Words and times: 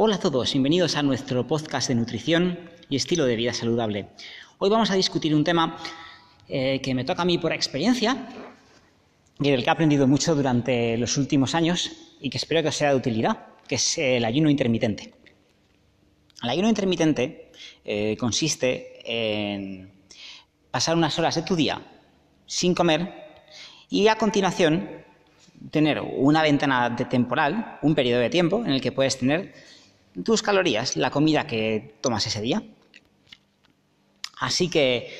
Hola 0.00 0.14
a 0.14 0.20
todos, 0.20 0.52
bienvenidos 0.52 0.94
a 0.94 1.02
nuestro 1.02 1.44
podcast 1.44 1.88
de 1.88 1.96
nutrición 1.96 2.56
y 2.88 2.94
estilo 2.94 3.24
de 3.24 3.34
vida 3.34 3.52
saludable. 3.52 4.06
Hoy 4.58 4.70
vamos 4.70 4.92
a 4.92 4.94
discutir 4.94 5.34
un 5.34 5.42
tema 5.42 5.76
eh, 6.48 6.80
que 6.80 6.94
me 6.94 7.02
toca 7.02 7.22
a 7.22 7.24
mí 7.24 7.36
por 7.36 7.52
experiencia 7.52 8.28
y 9.40 9.50
del 9.50 9.64
que 9.64 9.66
he 9.66 9.72
aprendido 9.72 10.06
mucho 10.06 10.36
durante 10.36 10.96
los 10.98 11.16
últimos 11.16 11.56
años 11.56 11.90
y 12.20 12.30
que 12.30 12.36
espero 12.36 12.62
que 12.62 12.68
os 12.68 12.76
sea 12.76 12.90
de 12.90 12.94
utilidad, 12.94 13.46
que 13.66 13.74
es 13.74 13.98
el 13.98 14.24
ayuno 14.24 14.48
intermitente. 14.48 15.14
El 16.44 16.50
ayuno 16.50 16.68
intermitente 16.68 17.50
eh, 17.84 18.16
consiste 18.20 19.00
en 19.04 19.90
pasar 20.70 20.96
unas 20.96 21.18
horas 21.18 21.34
de 21.34 21.42
tu 21.42 21.56
día 21.56 21.82
sin 22.46 22.72
comer 22.72 23.14
y 23.90 24.06
a 24.06 24.14
continuación 24.14 24.88
tener 25.72 26.00
una 26.00 26.42
ventana 26.42 26.88
de 26.88 27.04
temporal, 27.06 27.80
un 27.82 27.96
periodo 27.96 28.20
de 28.20 28.30
tiempo 28.30 28.62
en 28.64 28.70
el 28.70 28.80
que 28.80 28.92
puedes 28.92 29.18
tener 29.18 29.52
tus 30.24 30.42
calorías, 30.42 30.96
la 30.96 31.10
comida 31.10 31.46
que 31.46 31.96
tomas 32.00 32.26
ese 32.26 32.40
día. 32.40 32.62
Así 34.40 34.70
que, 34.70 35.10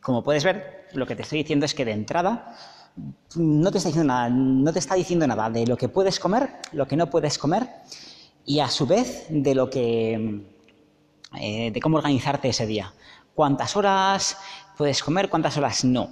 como 0.00 0.22
puedes 0.22 0.44
ver, 0.44 0.86
lo 0.92 1.06
que 1.06 1.16
te 1.16 1.22
estoy 1.22 1.38
diciendo 1.38 1.66
es 1.66 1.74
que 1.74 1.84
de 1.84 1.92
entrada 1.92 2.56
no 3.36 3.72
te 3.72 3.78
está 3.78 3.88
diciendo 3.88 4.12
nada, 4.12 4.28
no 4.30 4.72
te 4.72 4.78
está 4.78 4.94
diciendo 4.94 5.26
nada 5.26 5.50
de 5.50 5.66
lo 5.66 5.76
que 5.76 5.88
puedes 5.88 6.20
comer, 6.20 6.50
lo 6.72 6.86
que 6.86 6.96
no 6.96 7.10
puedes 7.10 7.38
comer 7.38 7.68
y 8.46 8.60
a 8.60 8.68
su 8.68 8.86
vez 8.86 9.26
de 9.28 9.54
lo 9.54 9.68
que 9.68 10.42
eh, 11.40 11.70
de 11.72 11.80
cómo 11.80 11.96
organizarte 11.96 12.48
ese 12.48 12.66
día. 12.66 12.92
Cuántas 13.34 13.76
horas 13.76 14.36
puedes 14.76 15.02
comer, 15.02 15.28
cuántas 15.28 15.56
horas 15.56 15.84
no. 15.84 16.10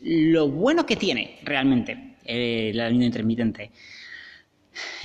Lo 0.00 0.48
bueno 0.48 0.86
que 0.86 0.94
tiene 0.94 1.40
realmente 1.42 2.16
eh, 2.24 2.70
el 2.72 2.80
ayuno 2.80 3.04
intermitente 3.04 3.72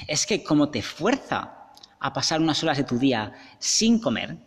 es 0.07 0.25
que 0.25 0.43
como 0.43 0.69
te 0.69 0.81
fuerza 0.81 1.71
a 1.99 2.13
pasar 2.13 2.41
unas 2.41 2.61
horas 2.63 2.77
de 2.77 2.83
tu 2.83 2.97
día 2.97 3.33
sin 3.59 3.99
comer, 3.99 4.37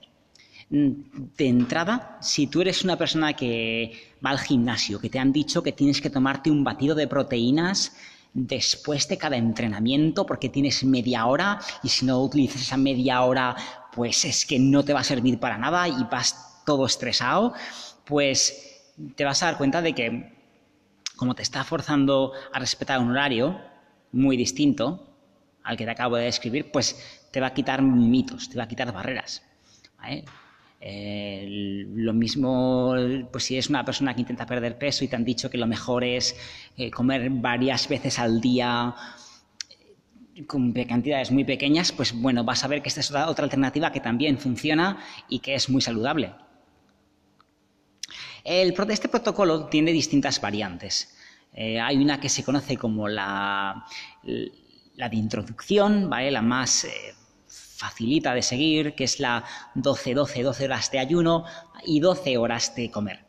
mm, 0.70 0.90
de 1.36 1.48
entrada, 1.48 2.18
si 2.20 2.46
tú 2.46 2.60
eres 2.60 2.84
una 2.84 2.96
persona 2.96 3.32
que 3.32 4.16
va 4.24 4.30
al 4.30 4.38
gimnasio, 4.38 5.00
que 5.00 5.08
te 5.08 5.18
han 5.18 5.32
dicho 5.32 5.62
que 5.62 5.72
tienes 5.72 6.00
que 6.00 6.10
tomarte 6.10 6.50
un 6.50 6.64
batido 6.64 6.94
de 6.94 7.06
proteínas 7.06 7.92
después 8.34 9.06
de 9.08 9.16
cada 9.16 9.36
entrenamiento 9.36 10.26
porque 10.26 10.48
tienes 10.48 10.82
media 10.82 11.26
hora 11.26 11.60
y 11.84 11.88
si 11.88 12.04
no 12.04 12.20
utilizas 12.20 12.62
esa 12.62 12.76
media 12.76 13.22
hora, 13.22 13.56
pues 13.92 14.24
es 14.24 14.44
que 14.44 14.58
no 14.58 14.84
te 14.84 14.92
va 14.92 15.00
a 15.00 15.04
servir 15.04 15.38
para 15.38 15.56
nada 15.56 15.86
y 15.86 16.04
vas 16.10 16.62
todo 16.66 16.86
estresado, 16.86 17.54
pues 18.04 18.92
te 19.14 19.24
vas 19.24 19.42
a 19.42 19.46
dar 19.46 19.56
cuenta 19.56 19.80
de 19.82 19.94
que 19.94 20.34
como 21.16 21.34
te 21.34 21.42
está 21.42 21.62
forzando 21.62 22.32
a 22.52 22.58
respetar 22.58 22.98
un 22.98 23.12
horario 23.12 23.60
muy 24.10 24.36
distinto 24.36 25.13
al 25.64 25.76
que 25.76 25.84
te 25.84 25.90
acabo 25.90 26.16
de 26.16 26.24
describir, 26.24 26.70
pues 26.70 27.26
te 27.32 27.40
va 27.40 27.48
a 27.48 27.54
quitar 27.54 27.82
mitos, 27.82 28.48
te 28.48 28.56
va 28.56 28.64
a 28.64 28.68
quitar 28.68 28.92
barreras. 28.92 29.42
Lo 30.80 32.12
mismo, 32.12 32.94
pues 33.32 33.44
si 33.44 33.56
es 33.56 33.68
una 33.68 33.84
persona 33.84 34.14
que 34.14 34.20
intenta 34.20 34.46
perder 34.46 34.78
peso 34.78 35.04
y 35.04 35.08
te 35.08 35.16
han 35.16 35.24
dicho 35.24 35.50
que 35.50 35.58
lo 35.58 35.66
mejor 35.66 36.04
es 36.04 36.36
eh, 36.76 36.90
comer 36.90 37.30
varias 37.30 37.88
veces 37.88 38.18
al 38.18 38.40
día 38.40 38.94
eh, 40.36 40.46
con 40.46 40.72
cantidades 40.72 41.30
muy 41.30 41.44
pequeñas, 41.44 41.90
pues 41.90 42.12
bueno, 42.12 42.44
vas 42.44 42.62
a 42.64 42.68
ver 42.68 42.82
que 42.82 42.90
esta 42.90 43.00
es 43.00 43.10
otra 43.10 43.44
alternativa 43.44 43.90
que 43.90 44.00
también 44.00 44.38
funciona 44.38 44.98
y 45.28 45.38
que 45.38 45.54
es 45.54 45.70
muy 45.70 45.80
saludable 45.80 46.34
este 48.44 49.08
protocolo 49.08 49.66
tiene 49.66 49.92
distintas 49.92 50.40
variantes. 50.40 51.16
Eh, 51.52 51.80
hay 51.80 51.96
una 51.96 52.20
que 52.20 52.28
se 52.28 52.42
conoce 52.42 52.76
como 52.76 53.08
la 53.08 53.86
de 54.96 55.16
introducción, 55.16 56.08
¿vale? 56.08 56.30
la 56.30 56.42
más 56.42 56.84
eh, 56.84 57.14
facilita 57.46 58.34
de 58.34 58.42
seguir, 58.42 58.94
que 58.94 59.04
es 59.04 59.20
la 59.20 59.44
12-12, 59.74 60.42
12 60.42 60.64
horas 60.64 60.90
de 60.90 60.98
ayuno 60.98 61.44
y 61.84 62.00
12 62.00 62.38
horas 62.38 62.74
de 62.74 62.90
comer. 62.90 63.24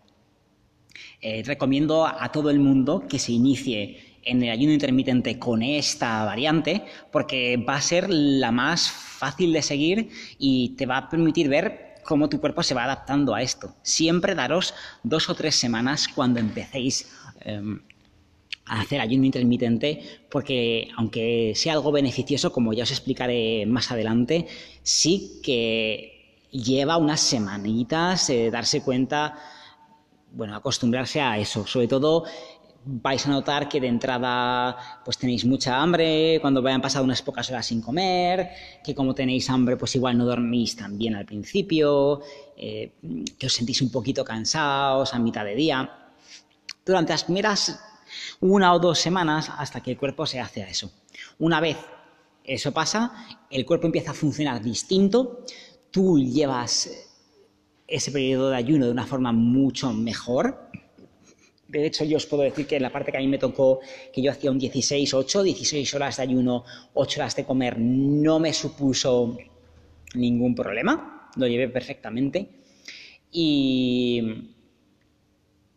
Eh, 1.22 1.44
recomiendo 1.46 2.06
a 2.06 2.32
todo 2.32 2.50
el 2.50 2.60
mundo 2.60 3.06
que 3.10 3.20
se 3.20 3.32
inicie 3.32 4.20
en 4.24 4.44
el 4.44 4.50
ayuno 4.50 4.74
intermitente 4.74 5.40
con 5.40 5.62
esta 5.62 6.24
variante 6.26 6.84
porque 7.12 7.58
va 7.58 7.76
a 7.76 7.82
ser 7.82 8.10
la 8.10 8.52
más 8.52 8.90
fácil 8.90 9.54
de 9.54 9.62
seguir 9.62 10.10
y 10.38 10.70
te 10.78 10.86
va 10.86 10.98
a 10.98 11.10
permitir 11.10 11.48
ver 11.50 11.96
cómo 12.04 12.30
tu 12.30 12.40
cuerpo 12.40 12.64
se 12.64 12.76
va 12.76 12.84
adaptando 12.84 13.34
a 13.34 13.42
esto. 13.42 13.76
Siempre 13.82 14.36
daros 14.36 14.74
dos 15.04 15.30
o 15.30 15.36
tres 15.36 15.56
semanas 15.56 16.08
cuando 16.08 16.40
empecéis 16.40 17.12
em, 17.42 17.82
hacer 18.66 19.00
ayuno 19.00 19.26
intermitente, 19.26 20.02
porque 20.30 20.88
aunque 20.98 21.54
sea 21.56 21.74
algo 21.74 21.92
beneficioso, 21.92 22.52
como 22.52 22.74
ya 22.74 22.84
os 22.84 22.92
explicaré 22.92 23.66
más 23.66 23.92
adelante, 23.92 24.48
sí 24.82 25.40
que 25.44 26.48
lleva 26.52 26.98
unas 26.98 27.20
semanitas 27.20 28.30
eh, 28.30 28.50
darse 28.50 28.82
cuenta, 28.82 29.38
bueno, 30.32 30.56
acostumbrarse 30.56 31.22
a 31.22 31.38
eso, 31.38 31.66
sobre 31.68 31.88
todo 31.88 32.26
vais 32.88 33.26
a 33.26 33.32
notar 33.32 33.68
que 33.68 33.82
de 33.82 33.88
entrada 33.88 35.02
pues 35.04 35.18
tenéis 35.18 35.44
mucha 35.44 35.82
hambre 35.82 36.38
cuando 36.40 36.62
vayan 36.62 36.82
pasado 36.82 37.04
unas 37.04 37.22
pocas 37.22 37.50
horas 37.50 37.66
sin 37.66 37.82
comer, 37.82 38.50
que 38.84 38.94
como 38.94 39.16
tenéis 39.16 39.50
hambre 39.50 39.76
pues 39.76 39.96
igual 39.96 40.18
no 40.18 40.26
dormís 40.26 40.76
tan 40.76 40.98
bien 40.98 41.16
al 41.16 41.26
principio, 41.26 42.22
eh, 42.56 42.92
que 43.38 43.48
os 43.48 43.54
sentís 43.54 43.82
un 43.82 43.92
poquito 43.92 44.24
cansados 44.24 45.14
a 45.14 45.20
mitad 45.20 45.44
de 45.44 45.56
día. 45.56 45.90
Durante 46.86 47.14
las 47.14 47.24
primeras 47.24 47.80
una 48.40 48.74
o 48.74 48.80
dos 48.80 49.00
semanas 49.00 49.52
hasta 49.58 49.82
que 49.82 49.92
el 49.92 49.98
cuerpo 49.98 50.26
se 50.26 50.40
hace 50.40 50.64
a 50.64 50.70
eso. 50.70 50.92
Una 51.40 51.60
vez 51.60 51.78
eso 52.44 52.72
pasa, 52.72 53.12
el 53.50 53.66
cuerpo 53.66 53.88
empieza 53.88 54.12
a 54.12 54.14
funcionar 54.14 54.62
distinto, 54.62 55.46
tú 55.92 56.20
llevas 56.20 56.90
ese 57.88 58.12
periodo 58.12 58.50
de 58.50 58.58
ayuno 58.58 58.86
de 58.86 58.92
una 58.92 59.06
forma 59.06 59.32
mucho 59.32 59.92
mejor, 59.94 60.70
de 61.68 61.88
hecho, 61.88 62.06
yo 62.06 62.18
os 62.18 62.26
puedo 62.26 62.44
decir 62.44 62.68
que 62.68 62.76
en 62.76 62.84
la 62.84 62.92
parte 62.92 63.12
que 63.12 63.18
a 63.18 63.22
mí 63.22 63.28
me 63.28 63.38
tocó, 63.38 63.80
que 64.14 64.22
yo 64.22 64.32
hacía 64.32 64.52
un 64.52 64.60
16-8, 64.60 65.44
16 65.44 65.94
horas 65.96 66.18
de 66.18 66.24
ayuno, 66.24 66.64
8 66.94 67.20
horas 67.20 67.36
de 67.36 67.44
comer, 67.44 67.78
no 67.80 68.40
me 68.40 68.54
supuso 68.54 69.36
ningún 70.14 70.54
problema, 70.56 71.30
lo 71.36 71.48
llevé 71.48 71.68
perfectamente. 71.68 72.48
Y, 73.32 74.22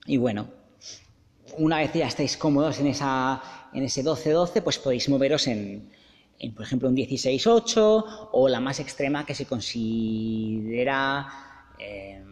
y 0.06 0.16
bueno, 0.18 0.48
una 1.56 1.78
vez 1.78 1.92
ya 1.92 2.06
estáis 2.06 2.36
cómodos 2.36 2.78
en, 2.80 2.88
esa, 2.88 3.42
en 3.72 3.82
ese 3.82 4.04
12-12, 4.04 4.62
pues 4.62 4.78
podéis 4.78 5.08
moveros 5.08 5.46
en, 5.46 5.90
por 6.54 6.64
ejemplo, 6.64 6.88
un 6.88 6.96
16-8 6.96 8.28
o 8.32 8.48
la 8.48 8.60
más 8.60 8.80
extrema 8.80 9.24
que 9.24 9.34
se 9.34 9.46
considera... 9.46 11.26
Eh, 11.78 12.24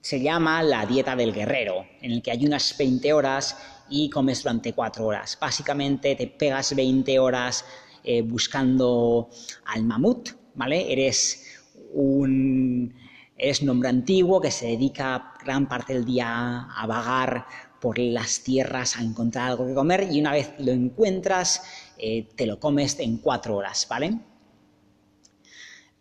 se 0.00 0.20
llama 0.22 0.62
la 0.62 0.86
dieta 0.86 1.14
del 1.14 1.34
guerrero, 1.34 1.84
en 2.00 2.12
el 2.12 2.22
que 2.22 2.30
ayunas 2.30 2.74
20 2.78 3.12
horas 3.12 3.58
y 3.90 4.08
comes 4.08 4.42
durante 4.42 4.72
4 4.72 5.04
horas. 5.04 5.36
Básicamente 5.38 6.14
te 6.14 6.28
pegas 6.28 6.74
20 6.74 7.18
horas 7.18 7.64
eh, 8.04 8.22
buscando 8.22 9.28
al 9.66 9.84
mamut, 9.84 10.30
¿vale? 10.54 10.90
Eres 10.90 11.44
un 11.92 12.94
eres 13.38 13.62
nombre 13.62 13.88
antiguo 13.88 14.40
que 14.40 14.50
se 14.50 14.66
dedica 14.66 15.32
gran 15.42 15.68
parte 15.68 15.94
del 15.94 16.04
día 16.04 16.68
a 16.70 16.86
vagar 16.86 17.46
por 17.80 17.98
las 17.98 18.42
tierras 18.42 18.96
a 18.96 19.02
encontrar 19.02 19.50
algo 19.50 19.66
que 19.66 19.74
comer 19.74 20.08
y 20.10 20.20
una 20.20 20.32
vez 20.32 20.52
lo 20.58 20.72
encuentras 20.72 21.62
eh, 21.96 22.28
te 22.34 22.46
lo 22.46 22.58
comes 22.58 22.98
en 22.98 23.18
cuatro 23.18 23.56
horas, 23.56 23.86
¿vale? 23.88 24.18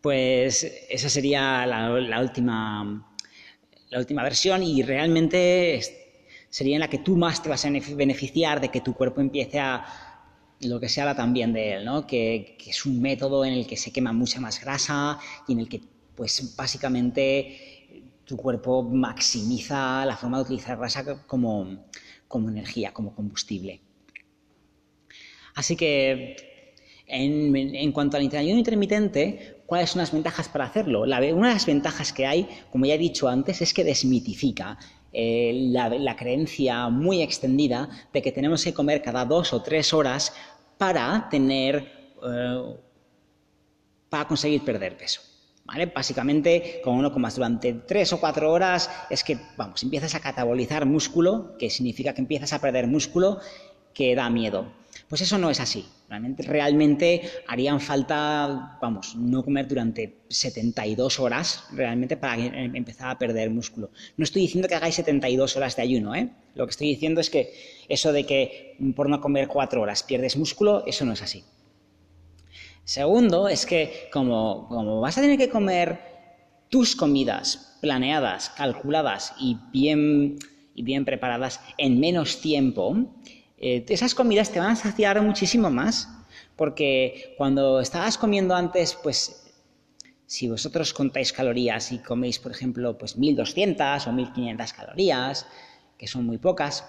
Pues 0.02 0.64
esa 0.90 1.10
sería 1.10 1.66
la 1.66 2.22
última 2.22 3.08
la 3.90 4.00
última 4.00 4.24
versión 4.24 4.64
y 4.64 4.82
realmente 4.82 5.82
sería 6.50 6.76
en 6.76 6.82
la 6.82 6.90
que 6.90 7.00
tú 7.00 7.16
más 7.16 7.42
te 7.42 7.50
vas 7.50 7.66
a 7.66 7.70
beneficiar 7.70 8.60
de 8.60 8.70
que 8.70 8.82
tu 8.82 8.94
cuerpo 8.94 9.22
empiece 9.22 9.60
a 9.60 9.86
lo 10.62 10.80
que 10.80 10.90
se 10.90 11.02
habla 11.02 11.16
también 11.16 11.54
de 11.54 11.74
él, 11.74 11.86
¿no? 11.86 12.08
que, 12.08 12.58
es 12.66 12.86
un 12.86 13.02
método 13.02 13.46
en 13.46 13.54
el 13.54 13.68
que 13.68 13.78
se 13.78 13.92
quema 13.92 14.12
mucha 14.12 14.40
más 14.42 14.60
grasa 14.60 15.20
y 15.48 15.54
en 15.54 15.60
el 15.60 15.70
que 15.70 15.82
pues 16.18 16.56
básicamente 16.58 18.04
tu 18.26 18.36
cuerpo 18.36 18.84
maximiza 18.84 20.06
la 20.06 20.18
forma 20.18 20.38
de 20.40 20.44
utilizar 20.44 20.78
grasa 20.78 21.26
como, 21.26 21.86
como 22.28 22.50
energía, 22.50 22.92
como 22.92 23.16
combustible. 23.16 23.80
Así 25.56 25.78
que 25.78 26.36
en, 27.06 27.92
cuanto 27.94 28.18
al 28.18 28.24
ayuno 28.36 28.58
intermitente, 28.58 29.58
¿Cuáles 29.68 29.90
son 29.90 30.00
las 30.00 30.14
ventajas 30.14 30.48
para 30.48 30.64
hacerlo? 30.64 31.02
una 31.02 31.20
de 31.20 31.34
las 31.54 31.66
ventajas 31.66 32.14
que 32.14 32.26
hay, 32.26 32.48
como 32.72 32.86
ya 32.86 32.96
he 32.96 32.98
dicho 32.98 33.28
antes, 33.28 33.62
es 33.62 33.74
que 33.74 33.84
desmitifica 33.84 34.80
eh, 35.12 35.52
la, 35.74 36.16
creencia 36.16 36.88
muy 36.88 37.22
extendida 37.22 37.90
de 38.14 38.22
que 38.22 38.32
tenemos 38.32 38.64
que 38.64 38.74
comer 38.74 39.02
cada 39.02 39.26
dos 39.26 39.52
o 39.52 39.62
tres 39.62 39.94
horas 39.94 40.34
para 40.78 41.28
tener, 41.30 42.16
eh, 42.24 42.76
para 44.10 44.26
conseguir 44.26 44.64
perder 44.64 44.96
peso. 44.96 45.20
¿Vale? 45.68 45.88
Básicamente, 45.88 46.80
como 46.82 46.98
uno 46.98 47.12
comas 47.12 47.36
durante 47.36 47.74
tres 47.74 48.14
o 48.14 48.22
cuatro 48.22 48.52
horas, 48.52 48.90
es 49.10 49.24
que, 49.24 49.38
vamos, 49.58 49.84
empiezas 49.84 50.16
a 50.16 50.22
catabolizar 50.22 50.86
músculo, 50.86 51.58
que 51.60 51.70
significa 51.70 52.14
que 52.14 52.22
empiezas 52.22 52.54
a 52.54 52.62
perder 52.62 52.88
músculo, 52.88 53.40
que 53.94 54.16
da 54.16 54.30
miedo. 54.30 54.72
Pues 55.10 55.22
eso 55.22 55.38
no 55.38 55.50
es 55.50 55.60
así. 55.60 55.86
Realmente, 56.10 56.44
realmente 56.44 57.22
harían 57.48 57.82
falta, 57.82 58.78
vamos, 58.82 59.16
no 59.16 59.44
comer 59.44 59.68
durante 59.68 60.20
72 60.30 61.20
horas 61.20 61.66
realmente 61.74 62.16
para 62.16 62.38
em, 62.38 62.76
empezar 62.76 63.10
a 63.10 63.18
perder 63.18 63.50
músculo. 63.50 63.90
No 64.16 64.24
estoy 64.24 64.44
diciendo 64.44 64.70
que 64.70 64.76
hagáis 64.76 64.96
72 64.96 65.58
horas 65.58 65.76
de 65.76 65.82
ayuno, 65.82 66.16
¿eh? 66.16 66.30
Lo 66.56 66.66
que 66.66 66.72
estoy 66.72 66.88
diciendo 66.88 67.20
es 67.20 67.30
que 67.30 67.54
eso 67.90 68.14
de 68.14 68.26
que 68.26 68.78
por 68.96 69.10
no 69.10 69.20
comer 69.20 69.48
4 69.50 69.82
horas 69.82 70.04
pierdes 70.04 70.38
músculo, 70.38 70.86
eso 70.88 71.04
no 71.04 71.12
es 71.12 71.22
así. 71.22 71.44
Segundo, 72.88 73.50
es 73.50 73.66
que 73.66 74.08
como, 74.14 75.02
vas 75.02 75.18
a 75.18 75.22
tener 75.22 75.38
que 75.38 75.50
comer 75.50 76.00
tus 76.70 76.96
comidas 76.96 77.78
planeadas, 77.82 78.50
calculadas 78.52 79.34
y 79.38 79.58
bien, 79.74 80.40
y 80.74 80.84
bien 80.84 81.04
preparadas 81.04 81.60
en 81.78 82.00
menos 82.00 82.40
tiempo, 82.40 82.96
eh, 83.58 83.84
esas 83.90 84.16
comidas 84.16 84.52
te 84.52 84.60
van 84.60 84.72
a 84.72 84.76
saciar 84.78 85.22
muchísimo 85.22 85.70
más, 85.70 86.08
porque 86.56 87.36
cuando 87.38 87.82
estabas 87.82 88.18
comiendo 88.18 88.56
antes, 88.56 88.98
pues 89.04 89.52
si 90.26 90.48
vosotros 90.48 90.94
contáis 90.94 91.34
calorías 91.34 91.92
y 91.92 91.98
coméis, 91.98 92.40
por 92.40 92.54
ejemplo, 92.54 92.98
pues 92.98 93.18
1200 93.18 94.08
o 94.08 94.14
1500 94.14 94.72
calorías, 94.72 95.46
que 95.98 96.08
son 96.08 96.26
muy 96.26 96.38
pocas, 96.38 96.86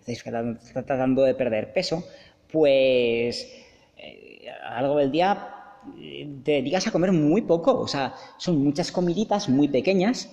estáis 0.00 0.24
tratando 0.24 1.22
de 1.22 1.36
perder 1.36 1.72
peso, 1.72 2.02
pues 2.50 3.46
eh, 4.02 4.50
a 4.50 4.76
lo 4.76 4.88
largo 4.88 4.98
del 4.98 5.10
día 5.10 5.54
eh, 5.98 6.28
te 6.44 6.52
dedicas 6.52 6.86
a 6.86 6.92
comer 6.92 7.12
muy 7.12 7.42
poco, 7.42 7.78
o 7.78 7.88
sea, 7.88 8.14
son 8.38 8.62
muchas 8.62 8.92
comiditas 8.92 9.48
muy 9.48 9.68
pequeñas 9.68 10.30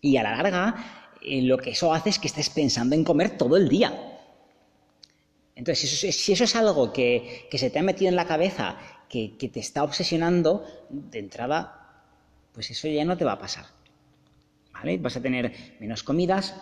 y 0.00 0.16
a 0.16 0.22
la 0.22 0.36
larga 0.36 1.00
lo 1.22 1.58
que 1.58 1.70
eso 1.70 1.92
hace 1.92 2.10
es 2.10 2.18
que 2.18 2.28
estés 2.28 2.50
pensando 2.50 2.94
en 2.94 3.04
comer 3.04 3.36
todo 3.36 3.56
el 3.56 3.68
día. 3.68 4.10
Entonces, 5.54 5.90
si 6.16 6.32
eso, 6.32 6.44
es 6.44 6.56
algo 6.56 6.92
que, 6.92 7.46
se 7.52 7.68
te 7.68 7.78
ha 7.78 7.82
metido 7.82 8.08
en 8.08 8.16
la 8.16 8.26
cabeza, 8.26 8.78
que, 9.08 9.36
te 9.38 9.60
está 9.60 9.84
obsesionando, 9.84 10.64
de 10.88 11.18
entrada, 11.18 12.06
pues 12.54 12.70
eso 12.70 12.88
ya 12.88 13.04
no 13.04 13.18
te 13.18 13.26
va 13.26 13.32
a 13.32 13.38
pasar. 13.38 13.66
¿Vale? 14.72 14.96
Vas 14.96 15.16
a 15.16 15.20
tener 15.20 15.52
menos 15.78 16.02
comidas, 16.02 16.54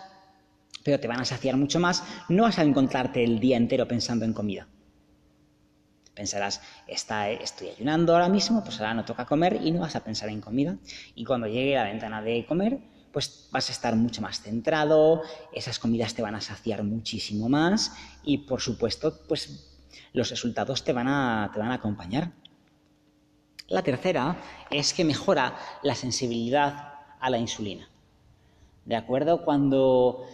pero 0.83 0.99
te 0.99 1.07
van 1.07 1.21
a 1.21 1.25
saciar 1.25 1.55
mucho 1.55 1.79
más. 1.79 2.03
No 2.27 2.43
vas 2.43 2.59
a 2.59 2.63
encontrarte 2.63 3.23
el 3.23 3.39
día 3.39 3.55
entero 3.55 3.87
pensando 3.87 4.25
en 4.25 4.33
comida. 4.33 4.67
Pensarás, 6.19 6.59
estoy 6.85 7.69
ayunando 7.69 8.11
ahora 8.11 8.27
mismo, 8.27 8.61
pues 8.61 8.77
ahora 8.81 8.93
no 8.93 9.05
toca 9.05 9.25
comer 9.25 9.57
y 9.63 9.71
no 9.71 9.79
vas 9.79 9.95
a 9.95 10.03
pensar 10.03 10.27
en 10.27 10.41
comida. 10.41 10.75
Y 11.15 11.23
cuando 11.23 11.47
llegue 11.47 11.75
la 11.75 11.85
ventana 11.85 12.21
de 12.21 12.45
comer, 12.45 12.77
pues 13.13 13.47
vas 13.53 13.69
a 13.69 13.71
estar 13.71 13.95
mucho 13.95 14.21
más 14.21 14.41
centrado, 14.41 15.21
esas 15.53 15.79
comidas 15.79 16.13
te 16.13 16.21
van 16.21 16.35
a 16.35 16.41
saciar 16.41 16.83
muchísimo 16.83 17.47
más 17.47 17.95
y 18.21 18.39
por 18.39 18.59
supuesto, 18.59 19.17
pues 19.29 19.79
los 20.11 20.29
resultados 20.29 20.83
te 20.83 20.91
van 20.91 21.07
a, 21.07 21.51
te 21.53 21.59
van 21.59 21.71
a 21.71 21.75
acompañar. 21.75 22.33
La 23.69 23.81
tercera 23.81 24.35
es 24.69 24.93
que 24.93 25.05
mejora 25.05 25.57
la 25.83 25.95
sensibilidad 25.95 26.95
a 27.17 27.29
la 27.29 27.37
insulina. 27.37 27.87
¿De 28.83 28.97
acuerdo? 28.97 29.45
Cuando, 29.45 30.25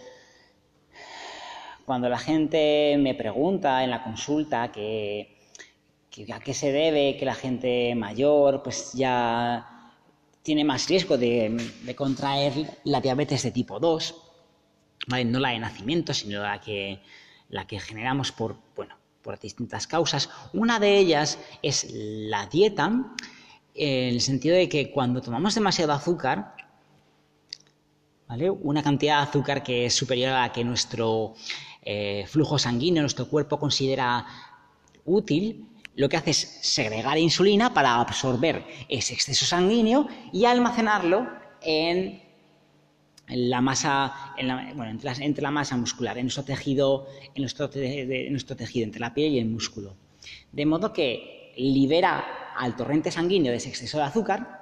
cuando 1.84 2.08
la 2.08 2.18
gente 2.18 2.96
me 2.98 3.14
pregunta 3.14 3.84
en 3.84 3.90
la 3.90 4.02
consulta 4.02 4.72
que 4.72 5.35
a 6.32 6.40
qué 6.40 6.54
se 6.54 6.72
debe 6.72 7.16
que 7.18 7.24
la 7.26 7.34
gente 7.34 7.94
mayor 7.94 8.62
pues 8.62 8.92
ya 8.94 9.92
tiene 10.42 10.64
más 10.64 10.88
riesgo 10.88 11.18
de, 11.18 11.94
contraer 11.96 12.52
la 12.84 13.00
diabetes 13.00 13.42
de 13.42 13.50
tipo 13.50 13.80
2, 13.80 14.14
no 15.26 15.40
la 15.40 15.50
de 15.50 15.58
nacimiento, 15.58 16.14
sino 16.14 16.42
la 16.42 16.60
que, 16.60 17.00
la 17.48 17.66
que 17.66 17.80
generamos 17.80 18.32
por, 18.32 18.56
bueno, 18.74 18.96
por 19.22 19.38
distintas 19.38 19.86
causas. 19.86 20.30
Una 20.52 20.78
de 20.78 20.98
ellas 20.98 21.38
es 21.62 21.88
la 21.92 22.46
dieta, 22.46 23.12
en 23.74 24.14
el 24.14 24.20
sentido 24.20 24.56
de 24.56 24.68
que 24.68 24.90
cuando 24.90 25.20
tomamos 25.20 25.54
demasiado 25.54 25.92
azúcar, 25.92 26.54
¿vale? 28.28 28.48
una 28.48 28.82
cantidad 28.82 29.16
de 29.18 29.28
azúcar 29.28 29.62
que 29.62 29.86
es 29.86 29.94
superior 29.94 30.30
a 30.30 30.42
la 30.42 30.52
que 30.52 30.64
nuestro 30.64 31.34
eh, 31.82 32.24
flujo 32.28 32.58
sanguíneo, 32.58 33.02
nuestro 33.02 33.28
cuerpo 33.28 33.58
considera 33.58 34.24
útil, 35.04 35.75
lo 35.96 36.08
que 36.08 36.16
hace 36.16 36.30
es 36.30 36.58
segregar 36.60 37.18
insulina 37.18 37.72
para 37.72 37.96
absorber 37.96 38.64
ese 38.88 39.14
exceso 39.14 39.44
sanguíneo 39.46 40.06
y 40.32 40.44
almacenarlo 40.44 41.26
en 41.62 42.22
la 43.28 43.60
masa, 43.60 44.34
entre, 44.36 45.42
la, 45.42 45.50
masa 45.50 45.76
muscular, 45.76 46.16
en 46.18 46.26
nuestro 46.26 46.44
tejido, 46.44 47.08
en 47.34 47.42
nuestro, 47.42 47.70
nuestro 48.30 48.56
tejido, 48.56 48.84
entre 48.84 49.00
la 49.00 49.12
piel 49.12 49.32
y 49.32 49.38
el 49.38 49.46
músculo. 49.46 49.96
De 50.52 50.66
modo 50.66 50.92
que 50.92 51.52
libera 51.56 52.54
al 52.56 52.76
torrente 52.76 53.10
sanguíneo 53.10 53.50
de 53.50 53.58
ese 53.58 53.70
exceso 53.70 53.98
de 53.98 54.04
azúcar 54.04 54.56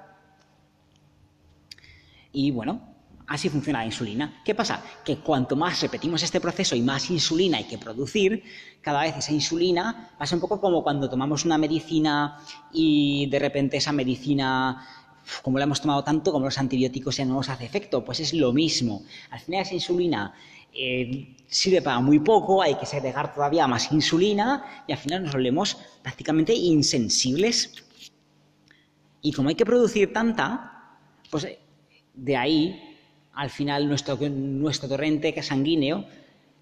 y 2.31 2.51
bueno, 2.51 2.94
Así 3.27 3.49
funciona 3.49 3.79
la 3.79 3.85
insulina. 3.85 4.41
¿Qué 4.45 4.53
pasa? 4.53 4.83
Que 5.03 5.17
cuanto 5.17 5.55
más 5.55 5.81
repetimos 5.81 6.21
este 6.21 6.39
proceso 6.39 6.75
y 6.75 6.81
más 6.81 7.09
insulina 7.09 7.57
hay 7.57 7.63
que 7.63 7.79
producir, 7.79 8.43
cada 8.81 9.01
vez 9.01 9.17
esa 9.17 9.31
insulina 9.31 10.11
pasa 10.17 10.35
un 10.35 10.41
poco 10.41 10.61
como 10.61 10.83
cuando 10.83 11.09
tomamos 11.09 11.43
una 11.43 11.57
medicina 11.57 12.37
y 12.71 13.27
de 13.27 13.39
repente 13.39 13.77
esa 13.77 13.91
medicina, 13.91 14.85
como 15.41 15.57
la 15.57 15.63
hemos 15.63 15.81
tomado 15.81 16.03
tanto, 16.03 16.31
como 16.31 16.45
los 16.45 16.57
antibióticos 16.59 17.17
ya 17.17 17.25
no 17.25 17.35
nos 17.35 17.49
hace 17.49 17.65
efecto. 17.65 18.05
Pues 18.05 18.19
es 18.19 18.33
lo 18.33 18.53
mismo. 18.53 19.01
Al 19.31 19.39
final 19.39 19.63
esa 19.63 19.73
insulina 19.73 20.35
eh, 20.71 21.35
sirve 21.47 21.81
para 21.81 21.99
muy 22.01 22.19
poco, 22.19 22.61
hay 22.61 22.75
que 22.75 22.85
segregar 22.85 23.33
todavía 23.33 23.65
más 23.65 23.91
insulina 23.91 24.83
y 24.87 24.91
al 24.91 24.99
final 24.99 25.23
nos 25.23 25.33
volvemos 25.33 25.77
prácticamente 26.03 26.53
insensibles. 26.53 27.73
Y 29.23 29.31
como 29.31 29.49
hay 29.49 29.55
que 29.55 29.65
producir 29.65 30.13
tanta, 30.13 30.99
pues 31.31 31.47
de 32.13 32.37
ahí 32.37 32.94
al 33.35 33.49
final 33.49 33.87
nuestro, 33.87 34.17
nuestro 34.29 34.89
torrente 34.89 35.41
sanguíneo 35.43 36.05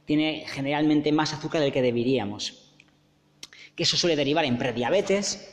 tiene 0.06 0.46
generalmente 0.48 1.12
más 1.12 1.34
azúcar 1.34 1.62
del 1.62 1.72
que 1.72 1.82
deberíamos. 1.82 2.74
Que 3.76 3.84
eso 3.84 3.96
suele 3.96 4.16
derivar 4.16 4.46
en 4.46 4.58
prediabetes 4.58 5.50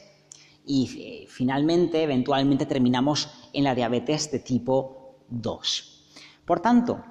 y 0.66 0.88
eh, 1.00 1.26
finalmente, 1.28 2.02
eventualmente, 2.02 2.66
terminamos 2.66 3.30
en 3.52 3.64
la 3.64 3.74
diabetes 3.74 4.30
de 4.30 4.40
tipo 4.40 5.16
2. 5.28 6.14
Por 6.44 6.60
tanto, 6.60 7.02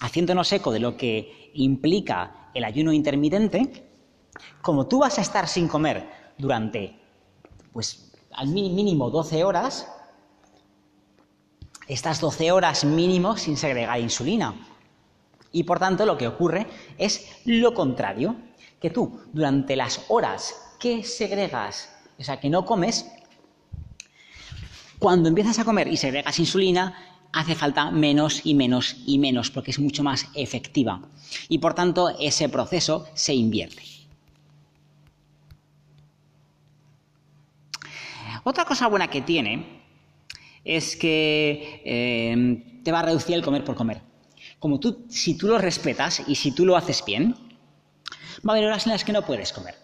haciéndonos 0.00 0.52
eco 0.52 0.72
de 0.72 0.80
lo 0.80 0.96
que 0.96 1.50
implica 1.54 2.50
el 2.54 2.64
ayuno 2.64 2.92
intermitente, 2.92 3.88
como 4.62 4.86
tú 4.86 5.00
vas 5.00 5.18
a 5.18 5.22
estar 5.22 5.48
sin 5.48 5.68
comer 5.68 6.08
durante, 6.36 6.98
pues, 7.72 8.12
al 8.32 8.48
mínimo 8.48 9.10
12 9.10 9.44
horas, 9.44 9.88
estas 11.88 12.20
12 12.20 12.52
horas 12.52 12.84
mínimo 12.84 13.36
sin 13.36 13.56
segregar 13.56 13.98
insulina. 13.98 14.54
Y 15.50 15.64
por 15.64 15.78
tanto 15.78 16.04
lo 16.04 16.18
que 16.18 16.28
ocurre 16.28 16.66
es 16.98 17.40
lo 17.46 17.72
contrario, 17.74 18.36
que 18.80 18.90
tú 18.90 19.20
durante 19.32 19.74
las 19.74 20.02
horas 20.08 20.54
que 20.78 21.02
segregas, 21.02 21.90
o 22.18 22.22
sea, 22.22 22.38
que 22.38 22.50
no 22.50 22.64
comes, 22.64 23.10
cuando 24.98 25.28
empiezas 25.28 25.58
a 25.58 25.64
comer 25.64 25.88
y 25.88 25.96
segregas 25.96 26.38
insulina, 26.38 26.94
hace 27.32 27.54
falta 27.54 27.90
menos 27.90 28.42
y 28.44 28.54
menos 28.54 28.96
y 29.06 29.18
menos, 29.18 29.50
porque 29.50 29.70
es 29.70 29.78
mucho 29.78 30.02
más 30.02 30.28
efectiva. 30.34 31.00
Y 31.48 31.58
por 31.58 31.74
tanto 31.74 32.10
ese 32.20 32.48
proceso 32.48 33.06
se 33.14 33.34
invierte. 33.34 33.82
Otra 38.44 38.64
cosa 38.64 38.86
buena 38.86 39.08
que 39.08 39.20
tiene 39.20 39.77
es 40.64 40.96
que 40.96 41.82
em, 41.84 42.82
te 42.82 42.92
va 42.92 43.00
a 43.00 43.02
reducir 43.02 43.34
el 43.34 43.42
comer 43.42 43.64
por 43.64 43.74
comer. 43.74 44.02
Como 44.58 44.80
tú, 44.80 45.06
si 45.08 45.36
tú 45.36 45.46
lo 45.48 45.58
respetas 45.58 46.22
y 46.26 46.34
si 46.34 46.52
tú 46.52 46.66
lo 46.66 46.76
haces 46.76 47.04
bien, 47.04 47.34
va 48.46 48.52
a 48.52 48.56
haber 48.56 48.66
horas 48.66 48.86
en 48.86 48.92
las 48.92 49.04
que 49.04 49.12
no 49.12 49.22
puedes 49.22 49.52
comer. 49.52 49.74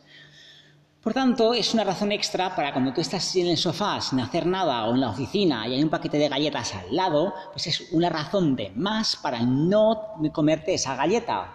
Por 1.05 1.13
tanto, 1.13 1.53
es 1.53 1.75
una 1.75 1.85
razón 1.85 2.13
extra 2.13 2.57
para 2.57 2.73
cuando 2.73 2.95
tú 2.95 3.03
estás 3.03 3.37
en 3.37 3.49
el 3.49 3.59
sofá 3.59 4.01
sin 4.01 4.21
hacer 4.21 4.47
nada 4.47 4.87
o 4.87 4.95
en 4.95 5.03
la 5.03 5.11
oficina 5.11 5.69
y 5.69 5.75
hay 5.75 5.83
un 5.83 5.91
paquete 5.91 6.17
de 6.17 6.31
galletas 6.31 6.75
al 6.75 6.97
lado, 6.97 7.35
pues 7.53 7.67
es 7.67 7.93
una 7.93 8.09
razón 8.09 8.57
de 8.57 8.71
más 8.71 9.15
para 9.17 9.41
no 9.41 10.15
comerte 10.33 10.73
esa 10.73 10.97
galleta. 10.97 11.53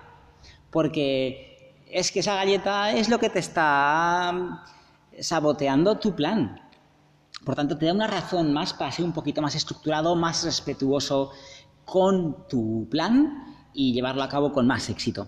Porque 0.69 1.83
es 1.89 2.11
que 2.11 2.19
esa 2.19 2.35
galleta 2.35 2.91
es 2.91 3.09
lo 3.09 3.17
que 3.17 3.31
te 3.31 3.39
está 3.39 4.63
saboteando 5.19 5.97
tu 5.97 6.15
plan. 6.15 6.68
Por 7.45 7.55
tanto, 7.55 7.77
te 7.77 7.85
da 7.85 7.93
una 7.93 8.07
razón 8.07 8.53
más 8.53 8.73
para 8.73 8.91
ser 8.91 9.05
un 9.05 9.13
poquito 9.13 9.41
más 9.41 9.55
estructurado, 9.55 10.15
más 10.15 10.43
respetuoso 10.43 11.31
con 11.85 12.47
tu 12.47 12.87
plan 12.89 13.55
y 13.73 13.93
llevarlo 13.93 14.23
a 14.23 14.29
cabo 14.29 14.51
con 14.51 14.67
más 14.67 14.89
éxito. 14.89 15.27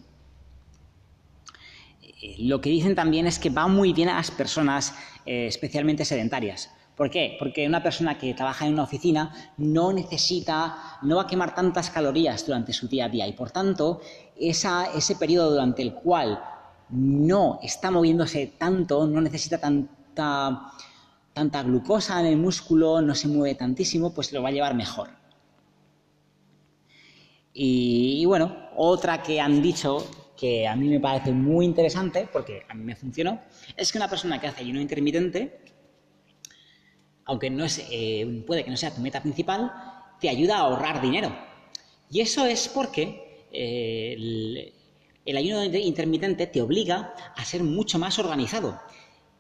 Eh, 2.02 2.36
lo 2.40 2.62
que 2.62 2.70
dicen 2.70 2.96
también 2.96 3.28
es 3.28 3.40
que 3.40 3.50
va 3.50 3.68
muy 3.68 3.94
bien 3.94 4.10
a 4.10 4.16
las 4.16 4.32
personas 4.32 4.94
eh, 5.26 5.48
especialmente 5.48 6.06
sedentarias, 6.06 6.70
¿Por 6.96 7.10
qué? 7.10 7.36
Porque 7.40 7.66
una 7.66 7.82
persona 7.82 8.18
que 8.18 8.34
trabaja 8.36 8.68
en 8.68 8.74
una 8.74 8.84
oficina 8.84 9.34
no 9.58 9.92
necesita, 9.92 11.00
no 11.02 11.16
va 11.16 11.24
a 11.24 11.28
quemar 11.28 11.56
tantas 11.56 11.90
calorías 11.90 12.46
durante 12.46 12.74
su 12.74 12.88
día 12.88 13.06
a 13.06 13.10
día 13.10 13.28
y 13.28 13.34
por 13.34 13.50
tanto 13.50 14.02
ese 14.38 15.16
periodo 15.16 15.50
durante 15.50 15.82
el 15.82 15.94
cual 15.96 16.40
no 16.90 17.60
está 17.64 17.90
moviéndose 17.90 18.54
tanto, 18.58 19.08
no 19.08 19.20
necesita 19.20 19.58
tanta, 19.58 20.74
tanta 21.34 21.64
glucosa 21.64 22.20
en 22.20 22.28
el 22.28 22.38
músculo, 22.38 23.02
no 23.02 23.16
se 23.16 23.28
mueve 23.28 23.56
tantísimo, 23.56 24.14
pues 24.14 24.32
lo 24.32 24.42
va 24.42 24.50
a 24.50 24.52
llevar 24.52 24.76
mejor. 24.76 25.10
Y, 27.54 28.26
bueno, 28.26 28.70
otra 28.76 29.22
que 29.22 29.42
han 29.42 29.62
dicho 29.62 30.10
que 30.38 30.68
a 30.68 30.76
mí 30.76 30.88
me 30.88 31.00
parece 31.00 31.32
muy 31.32 31.66
interesante, 31.66 32.28
porque 32.32 32.64
a 32.68 32.74
mí 32.74 32.84
me 32.84 32.96
funcionó, 32.96 33.42
es 33.76 33.92
que 33.92 33.98
una 33.98 34.10
persona 34.10 34.40
que 34.40 34.48
hace 34.48 34.62
ayuno 34.62 34.82
intermitente, 34.82 35.62
aunque 37.26 37.50
no 37.50 37.66
es, 37.66 37.86
eh, 37.92 38.44
puede 38.48 38.64
que 38.64 38.72
no 38.72 38.78
sea 38.78 38.94
tu 38.94 39.02
meta 39.02 39.22
principal, 39.22 39.72
te 40.20 40.30
ayuda 40.30 40.58
a 40.58 40.62
ahorrar 40.62 41.02
dinero. 41.02 41.36
Y 42.10 42.22
eso 42.22 42.46
es 42.46 42.68
porque 42.68 43.48
eh, 43.52 44.14
el, 44.18 44.74
el 45.26 45.38
ayuno 45.38 45.64
intermitente 45.64 46.48
te 46.48 46.62
obliga 46.62 47.14
a 47.36 47.46
ser 47.46 47.64
mucho 47.64 48.00
más 48.00 48.18
organizado. 48.18 48.80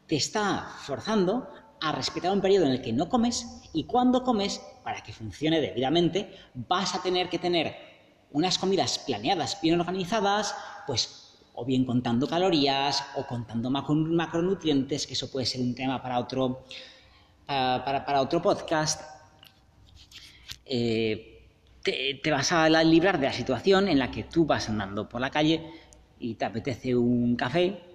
Te 0.07 0.17
está 0.17 0.67
forzando 0.85 1.49
a 1.81 1.91
respetar 1.91 2.31
un 2.31 2.41
periodo 2.41 2.67
en 2.67 2.73
el 2.73 2.81
que 2.81 2.93
no 2.93 3.09
comes 3.09 3.61
y 3.73 3.85
cuando 3.85 4.23
comes, 4.23 4.61
para 4.83 5.01
que 5.01 5.11
funcione 5.11 5.59
debidamente, 5.59 6.31
vas 6.53 6.93
a 6.95 7.01
tener 7.01 7.27
que 7.27 7.39
tener 7.39 7.75
unas 8.31 8.57
comidas 8.57 8.99
planeadas, 8.99 9.59
bien 9.61 9.79
organizadas, 9.79 10.55
pues 10.85 11.39
o 11.53 11.65
bien 11.65 11.83
contando 11.83 12.27
calorías 12.27 13.03
o 13.15 13.25
contando 13.25 13.69
macronutrientes, 13.69 15.05
que 15.05 15.13
eso 15.13 15.29
puede 15.29 15.45
ser 15.45 15.61
un 15.61 15.75
tema 15.75 16.01
para 16.01 16.19
otro, 16.19 16.63
para, 17.45 18.21
otro 18.21 18.41
podcast. 18.41 19.01
Eh, 20.65 21.47
te, 21.81 22.31
vas 22.31 22.51
a 22.51 22.69
librar 22.83 23.19
de 23.19 23.25
la 23.25 23.33
situación 23.33 23.87
en 23.87 23.99
la 23.99 24.11
que 24.11 24.23
tú 24.23 24.45
vas 24.45 24.69
andando 24.69 25.09
por 25.09 25.19
la 25.19 25.31
calle 25.31 25.69
y 26.19 26.35
te 26.35 26.45
apetece 26.45 26.95
un 26.95 27.35
café 27.35 27.90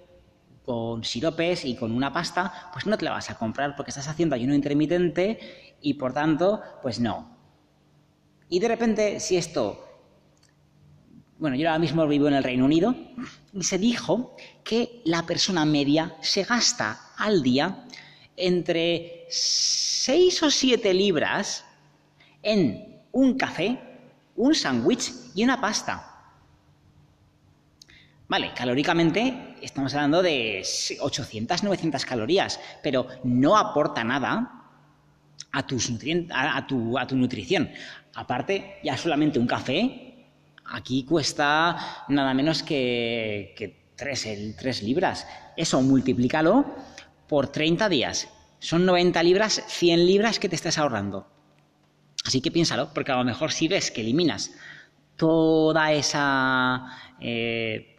con 0.67 1.05
siropes 1.05 1.65
y 1.65 1.77
con 1.77 1.93
una 1.93 2.13
pasta, 2.13 2.71
pues 2.73 2.85
no 2.85 2.99
te 2.99 3.07
la 3.07 3.13
vas 3.13 3.31
a 3.31 3.39
comprar 3.39 3.77
porque 3.77 3.91
estás 3.91 4.09
haciendo 4.09 4.35
ayuno 4.35 4.55
intermitente 4.55 5.77
y 5.81 5.95
por 5.95 6.13
tanto, 6.13 6.61
pues 6.83 7.01
no. 7.01 7.35
Y 8.51 8.59
de 8.59 8.69
repente, 8.69 9.21
si 9.21 9.37
esto 9.37 9.87
bueno, 11.39 11.57
yo 11.57 11.69
ahora 11.69 11.79
mismo 11.79 12.07
vivo 12.07 12.29
en 12.29 12.35
el 12.35 12.45
Reino 12.45 12.65
Unido 12.65 12.95
y 13.53 13.63
se 13.63 13.79
dijo 13.79 14.35
que 14.65 15.03
la 15.05 15.27
persona 15.27 15.67
media 15.67 16.17
se 16.23 16.45
gasta 16.45 17.11
al 17.19 17.43
día 17.43 17.85
entre 18.37 19.27
6 19.29 20.43
o 20.45 20.51
7 20.51 20.95
libras 20.95 21.65
en 22.43 23.03
un 23.13 23.37
café, 23.37 23.79
un 24.37 24.55
sándwich 24.55 25.13
y 25.35 25.45
una 25.45 25.61
pasta. 25.61 26.16
Vale, 28.29 28.53
calóricamente 28.55 29.57
estamos 29.63 29.95
hablando 29.95 30.23
de 30.23 30.65
800, 31.01 31.63
900 31.63 32.05
calorías, 32.05 32.61
pero 32.83 33.07
no 33.23 33.57
aporta 33.57 34.03
nada 34.03 34.65
a, 35.53 35.67
tus 35.67 35.93
a, 36.33 36.67
tu, 36.67 36.99
a 36.99 37.07
tu 37.07 37.17
nutrición. 37.17 37.71
Aparte, 38.15 38.79
ya 38.83 38.97
solamente 38.97 39.39
un 39.39 39.47
café 39.47 40.07
Aquí 40.69 41.05
cuesta 41.05 42.05
nada 42.09 42.35
menos 42.35 42.63
que, 42.63 43.55
que 43.57 43.93
3, 43.97 44.83
libras. 44.83 45.27
Eso 45.57 45.81
multiplícalo 45.81 46.65
por 47.29 47.49
30 47.49 47.89
días. 47.89 48.29
Son 48.59 48.85
90 48.85 49.23
libras, 49.23 49.63
100 49.69 50.07
libras 50.07 50.39
que 50.39 50.49
te 50.49 50.57
estás 50.57 50.79
ahorrando. 50.79 51.29
Así 52.25 52.41
que 52.41 52.51
piénsalo, 52.51 52.93
porque 52.93 53.13
a 53.13 53.17
lo 53.17 53.25
mejor 53.25 53.53
si 53.53 53.69
ves 53.69 53.91
que 53.91 54.01
eliminas 54.01 54.53
toda 55.15 55.93
esa 55.93 56.87
eh, 57.21 57.96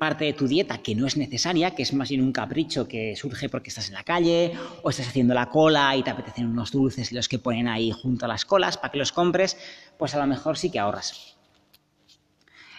parte 0.00 0.24
de 0.24 0.32
tu 0.32 0.48
dieta 0.48 0.78
que 0.78 0.96
no 0.96 1.06
es 1.06 1.16
necesaria, 1.16 1.76
que 1.76 1.82
es 1.84 1.92
más 1.92 2.08
bien 2.08 2.22
un 2.22 2.32
capricho 2.32 2.88
que 2.88 3.14
surge 3.14 3.48
porque 3.48 3.68
estás 3.68 3.88
en 3.88 3.94
la 3.94 4.02
calle 4.02 4.52
o 4.82 4.90
estás 4.90 5.06
haciendo 5.06 5.34
la 5.34 5.50
cola 5.50 5.94
y 5.94 6.02
te 6.02 6.10
apetecen 6.10 6.48
unos 6.48 6.72
dulces 6.72 7.12
y 7.12 7.14
los 7.14 7.28
que 7.28 7.38
ponen 7.38 7.68
ahí 7.68 7.92
junto 7.92 8.24
a 8.24 8.28
las 8.28 8.44
colas 8.44 8.76
para 8.78 8.90
que 8.90 8.98
los 8.98 9.12
compres, 9.12 9.56
pues 9.96 10.14
a 10.16 10.18
lo 10.18 10.26
mejor 10.26 10.58
sí 10.58 10.70
que 10.70 10.80
ahorras. 10.80 11.36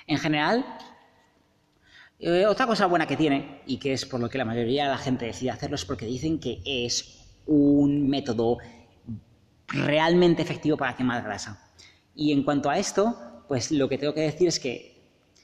En 0.07 0.17
general, 0.17 0.65
eh, 2.19 2.45
otra 2.45 2.67
cosa 2.67 2.87
buena 2.87 3.07
que 3.07 3.15
tiene, 3.15 3.61
y 3.65 3.77
que 3.77 3.93
es 3.93 4.05
por 4.05 4.19
lo 4.19 4.29
que 4.29 4.37
la 4.37 4.45
mayoría 4.45 4.85
de 4.85 4.89
la 4.89 4.97
gente 4.97 5.25
decide 5.25 5.51
hacerlo, 5.51 5.75
es 5.75 5.85
porque 5.85 6.05
dicen 6.05 6.39
que 6.39 6.61
es 6.65 7.21
un 7.45 8.09
método 8.09 8.57
realmente 9.67 10.41
efectivo 10.41 10.75
para 10.75 10.95
quemar 10.95 11.23
grasa. 11.23 11.71
Y 12.15 12.31
en 12.31 12.43
cuanto 12.43 12.69
a 12.69 12.77
esto, 12.77 13.43
pues 13.47 13.71
lo 13.71 13.87
que 13.87 13.97
tengo 13.97 14.13
que 14.13 14.21
decir 14.21 14.47
es 14.47 14.59
que 14.59 14.90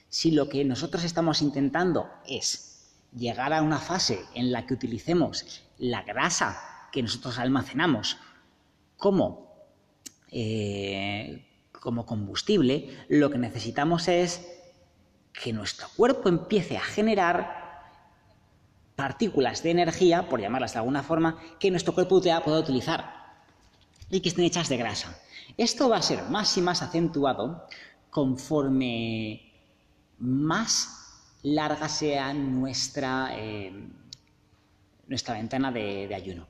si 0.09 0.31
lo 0.31 0.49
que 0.49 0.63
nosotros 0.63 1.03
estamos 1.03 1.41
intentando 1.41 2.09
es 2.27 2.95
llegar 3.15 3.53
a 3.53 3.61
una 3.61 3.79
fase 3.79 4.19
en 4.33 4.51
la 4.51 4.65
que 4.65 4.73
utilicemos 4.73 5.63
la 5.77 6.03
grasa 6.03 6.59
que 6.91 7.03
nosotros 7.03 7.37
almacenamos 7.37 8.17
como, 8.97 9.67
eh, 10.31 11.45
como 11.71 12.05
combustible, 12.05 13.05
lo 13.09 13.29
que 13.29 13.37
necesitamos 13.37 14.07
es 14.07 14.47
que 15.33 15.53
nuestro 15.53 15.87
cuerpo 15.95 16.29
empiece 16.29 16.77
a 16.77 16.81
generar 16.81 17.67
partículas 18.95 19.61
de 19.61 19.71
energía, 19.71 20.27
por 20.27 20.41
llamarlas 20.41 20.73
de 20.73 20.79
alguna 20.79 21.03
forma, 21.03 21.37
que 21.59 21.69
nuestro 21.69 21.93
cuerpo 21.93 22.19
pueda 22.19 22.59
utilizar 22.59 23.17
y 24.09 24.21
que 24.21 24.29
estén 24.29 24.45
hechas 24.45 24.69
de 24.69 24.77
grasa. 24.77 25.19
Esto 25.55 25.89
va 25.89 25.97
a 25.97 26.01
ser 26.01 26.23
más 26.23 26.57
y 26.57 26.61
más 26.61 26.81
acentuado 26.81 27.67
conforme 28.09 29.46
más 30.19 31.33
larga 31.43 31.87
sea 31.87 32.33
nuestra, 32.33 33.29
eh, 33.33 33.71
nuestra 35.07 35.35
ventana 35.35 35.71
de 35.71 36.13
ayuno. 36.13 36.47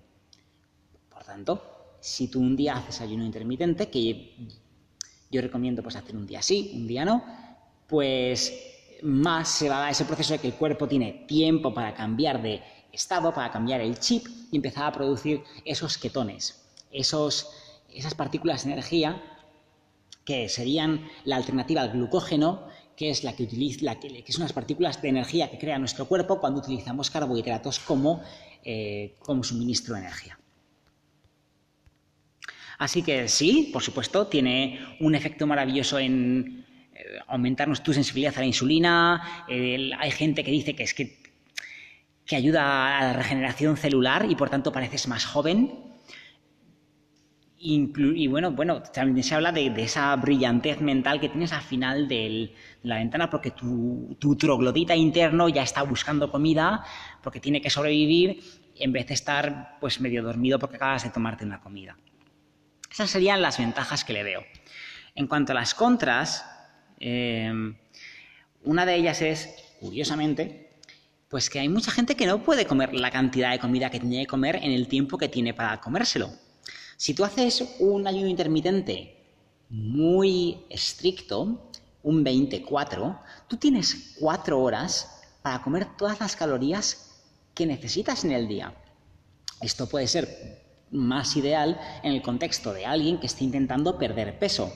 Por 1.09 1.23
tanto, 1.23 1.77
si 1.99 2.27
tú 2.27 2.39
un 2.39 2.55
día 2.55 2.77
haces 2.77 3.01
ayuno 3.01 3.25
intermitente, 3.25 3.89
que 3.89 4.33
yo 5.29 5.41
recomiendo 5.41 5.83
pues 5.83 5.95
hacer 5.95 6.15
un 6.15 6.25
día 6.25 6.41
sí, 6.41 6.71
un 6.75 6.87
día 6.87 7.05
no, 7.05 7.23
pues 7.87 8.53
más 9.03 9.49
se 9.49 9.69
va 9.69 9.77
a 9.77 9.81
dar 9.81 9.91
ese 9.91 10.05
proceso 10.05 10.33
de 10.33 10.39
que 10.39 10.47
el 10.47 10.53
cuerpo 10.53 10.87
tiene 10.87 11.25
tiempo 11.27 11.73
para 11.73 11.93
cambiar 11.93 12.41
de 12.41 12.61
estado, 12.91 13.33
para 13.33 13.51
cambiar 13.51 13.81
el 13.81 13.99
chip 13.99 14.25
y 14.51 14.55
empezar 14.55 14.85
a 14.85 14.91
producir 14.91 15.43
esos 15.65 15.97
ketones, 15.97 16.65
esos, 16.91 17.49
esas 17.93 18.15
partículas 18.15 18.63
de 18.63 18.71
energía 18.71 19.21
que 20.25 20.49
serían 20.49 21.07
la 21.25 21.37
alternativa 21.37 21.81
al 21.81 21.91
glucógeno, 21.91 22.67
que 22.97 23.11
es 23.11 23.23
la 23.23 23.35
que 23.35 23.43
utiliza, 23.43 23.85
la 23.85 23.99
que, 23.99 24.31
son 24.31 24.41
las 24.41 24.53
partículas 24.53 24.99
de 25.01 25.09
energía 25.09 25.51
que 25.51 25.59
crea 25.59 25.77
nuestro 25.77 26.07
cuerpo 26.07 26.39
cuando 26.41 26.59
utilizamos 26.59 27.11
carbohidratos 27.11 27.79
como, 27.79 28.23
eh, 28.63 29.15
como 29.19 29.43
suministro 29.43 29.93
de 29.93 30.01
energía. 30.01 30.39
Así 32.79 33.03
que 33.03 33.27
sí, 33.27 33.69
por 33.71 33.83
supuesto, 33.83 34.25
tiene 34.25 34.79
un 34.99 35.13
efecto 35.13 35.45
maravilloso 35.45 35.99
en 35.99 36.65
eh, 36.95 37.19
aumentarnos 37.27 37.83
tu 37.83 37.93
sensibilidad 37.93 38.33
a 38.35 38.39
la 38.39 38.47
insulina. 38.47 39.45
hay 39.47 40.11
gente 40.11 40.43
que 40.43 40.51
dice 40.51 40.75
que 40.75 40.83
es 40.83 40.95
que, 40.95 41.21
que 42.25 42.35
ayuda 42.35 42.97
a 42.97 43.03
la 43.03 43.13
regeneración 43.13 43.77
celular 43.77 44.25
y 44.27 44.35
por 44.35 44.49
tanto 44.49 44.71
pareces 44.71 45.07
más 45.07 45.23
joven. 45.23 45.86
Y 47.59 48.27
bueno, 48.27 48.51
bueno, 48.51 48.83
también 48.83 49.23
se 49.23 49.33
habla 49.33 49.51
de, 49.51 49.73
esa 49.77 50.15
brillantez 50.15 50.79
mental 50.79 51.19
que 51.19 51.29
tienes 51.29 51.51
al 51.53 51.61
final 51.61 52.07
de 52.07 52.53
la 52.83 52.97
ventana 52.97 53.29
porque 53.29 53.51
tu, 53.51 54.15
troglodita 54.37 54.95
interno 54.95 55.49
ya 55.49 55.63
está 55.63 55.81
buscando 55.81 56.31
comida 56.31 56.83
porque 57.23 57.39
tiene 57.39 57.59
que 57.59 57.69
sobrevivir 57.69 58.43
en 58.75 58.91
vez 58.91 59.07
de 59.07 59.15
estar 59.15 59.77
pues 59.79 59.99
medio 59.99 60.21
dormido 60.21 60.59
porque 60.59 60.75
acabas 60.75 61.03
de 61.03 61.09
tomarte 61.09 61.45
una 61.45 61.59
comida. 61.59 61.97
Esas 62.91 63.09
serían 63.09 63.41
las 63.41 63.57
ventajas 63.57 64.03
que 64.05 64.13
le 64.13 64.23
veo. 64.23 64.43
En 65.15 65.25
cuanto 65.25 65.51
a 65.51 65.55
las 65.55 65.73
contras, 65.73 66.45
eh, 66.99 67.51
una 68.63 68.85
de 68.85 68.95
ellas 68.95 69.21
es, 69.21 69.75
curiosamente, 69.79 70.69
pues 71.27 71.49
que 71.49 71.59
hay 71.59 71.69
mucha 71.69 71.91
gente 71.91 72.15
que 72.15 72.27
no 72.27 72.43
puede 72.43 72.65
comer 72.65 72.93
la 72.93 73.09
cantidad 73.09 73.51
de 73.51 73.59
comida 73.59 73.89
que 73.89 73.99
tiene 73.99 74.21
que 74.21 74.27
comer 74.27 74.57
en 74.57 74.71
el 74.71 74.87
tiempo 74.87 75.17
que 75.17 75.27
tiene 75.27 75.55
para 75.55 75.81
comérselo. 75.81 76.29
Si 76.97 77.13
tú 77.13 77.23
haces 77.23 77.63
un 77.79 78.07
ayuno 78.07 78.27
intermitente 78.27 79.15
muy 79.69 80.65
estricto, 80.67 81.69
un 82.01 82.23
24, 82.23 83.19
tú 83.47 83.57
tienes 83.57 84.15
cuatro 84.19 84.59
horas 84.59 85.21
para 85.43 85.61
comer 85.61 85.95
todas 85.95 86.19
las 86.19 86.35
calorías 86.35 87.21
que 87.53 87.67
necesitas 87.67 88.25
en 88.25 88.31
el 88.31 88.47
día. 88.47 88.73
Esto 89.61 89.87
puede 89.87 90.07
ser 90.07 90.65
más 90.89 91.35
ideal 91.35 91.79
en 92.01 92.13
el 92.13 92.23
contexto 92.23 92.73
de 92.73 92.87
alguien 92.87 93.19
que 93.19 93.27
esté 93.27 93.43
intentando 93.43 93.99
perder 93.99 94.39
peso. 94.39 94.73